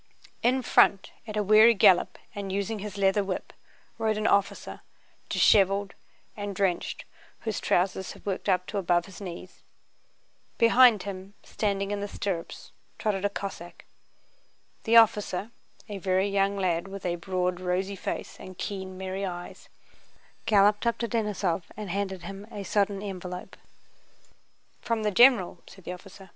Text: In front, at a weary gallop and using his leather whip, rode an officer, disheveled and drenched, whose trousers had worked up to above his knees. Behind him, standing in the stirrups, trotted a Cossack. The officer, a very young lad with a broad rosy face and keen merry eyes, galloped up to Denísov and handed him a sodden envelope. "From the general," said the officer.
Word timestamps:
In 0.41 0.63
front, 0.63 1.11
at 1.27 1.37
a 1.37 1.43
weary 1.43 1.75
gallop 1.75 2.17
and 2.33 2.51
using 2.51 2.79
his 2.79 2.97
leather 2.97 3.23
whip, 3.23 3.53
rode 3.99 4.17
an 4.17 4.25
officer, 4.25 4.81
disheveled 5.29 5.93
and 6.35 6.55
drenched, 6.55 7.05
whose 7.41 7.59
trousers 7.59 8.13
had 8.13 8.25
worked 8.25 8.49
up 8.49 8.65
to 8.65 8.79
above 8.79 9.05
his 9.05 9.21
knees. 9.21 9.61
Behind 10.57 11.03
him, 11.03 11.35
standing 11.43 11.91
in 11.91 11.99
the 11.99 12.07
stirrups, 12.07 12.71
trotted 12.97 13.25
a 13.25 13.29
Cossack. 13.29 13.85
The 14.85 14.95
officer, 14.97 15.51
a 15.87 15.99
very 15.99 16.27
young 16.27 16.57
lad 16.57 16.87
with 16.87 17.05
a 17.05 17.17
broad 17.17 17.59
rosy 17.59 17.95
face 17.95 18.39
and 18.39 18.57
keen 18.57 18.97
merry 18.97 19.23
eyes, 19.23 19.69
galloped 20.47 20.87
up 20.87 20.97
to 20.97 21.07
Denísov 21.07 21.65
and 21.77 21.91
handed 21.91 22.23
him 22.23 22.47
a 22.51 22.63
sodden 22.63 23.03
envelope. 23.03 23.55
"From 24.81 25.03
the 25.03 25.11
general," 25.11 25.61
said 25.67 25.83
the 25.83 25.93
officer. 25.93 26.29